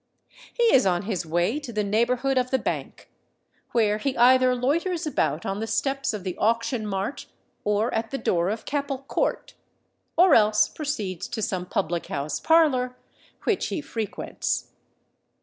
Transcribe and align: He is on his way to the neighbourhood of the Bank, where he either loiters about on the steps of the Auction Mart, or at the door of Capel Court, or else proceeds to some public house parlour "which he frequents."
He 0.51 0.63
is 0.73 0.87
on 0.87 1.03
his 1.03 1.27
way 1.27 1.59
to 1.59 1.71
the 1.71 1.83
neighbourhood 1.83 2.35
of 2.39 2.49
the 2.49 2.57
Bank, 2.57 3.11
where 3.71 3.99
he 3.99 4.17
either 4.17 4.55
loiters 4.55 5.05
about 5.05 5.45
on 5.45 5.59
the 5.59 5.67
steps 5.67 6.11
of 6.11 6.23
the 6.23 6.35
Auction 6.37 6.87
Mart, 6.87 7.27
or 7.63 7.93
at 7.93 8.09
the 8.09 8.17
door 8.17 8.49
of 8.49 8.65
Capel 8.65 9.03
Court, 9.07 9.53
or 10.17 10.33
else 10.33 10.67
proceeds 10.67 11.27
to 11.27 11.43
some 11.43 11.67
public 11.67 12.07
house 12.07 12.39
parlour 12.39 12.97
"which 13.43 13.67
he 13.67 13.79
frequents." 13.79 14.69